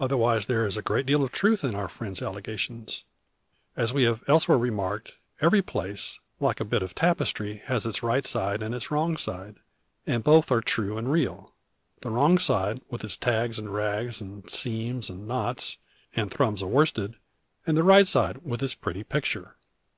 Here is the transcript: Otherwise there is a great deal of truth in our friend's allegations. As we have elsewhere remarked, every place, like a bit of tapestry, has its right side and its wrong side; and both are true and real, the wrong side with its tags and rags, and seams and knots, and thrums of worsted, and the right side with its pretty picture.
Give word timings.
Otherwise 0.00 0.46
there 0.46 0.64
is 0.64 0.78
a 0.78 0.80
great 0.82 1.04
deal 1.04 1.22
of 1.22 1.30
truth 1.30 1.62
in 1.62 1.74
our 1.74 1.90
friend's 1.90 2.22
allegations. 2.22 3.04
As 3.76 3.92
we 3.92 4.04
have 4.04 4.24
elsewhere 4.26 4.56
remarked, 4.56 5.16
every 5.42 5.60
place, 5.60 6.20
like 6.40 6.58
a 6.58 6.64
bit 6.64 6.82
of 6.82 6.94
tapestry, 6.94 7.58
has 7.66 7.84
its 7.84 8.02
right 8.02 8.24
side 8.24 8.62
and 8.62 8.74
its 8.74 8.90
wrong 8.90 9.18
side; 9.18 9.56
and 10.06 10.24
both 10.24 10.50
are 10.50 10.62
true 10.62 10.96
and 10.96 11.12
real, 11.12 11.52
the 12.00 12.08
wrong 12.08 12.38
side 12.38 12.80
with 12.88 13.04
its 13.04 13.18
tags 13.18 13.58
and 13.58 13.74
rags, 13.74 14.22
and 14.22 14.48
seams 14.48 15.10
and 15.10 15.28
knots, 15.28 15.76
and 16.16 16.30
thrums 16.30 16.62
of 16.62 16.70
worsted, 16.70 17.16
and 17.66 17.76
the 17.76 17.82
right 17.84 18.06
side 18.08 18.38
with 18.46 18.62
its 18.62 18.74
pretty 18.74 19.04
picture. 19.04 19.56